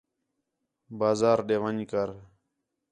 [0.99, 2.09] بازار ݙے ون٘ڄ کر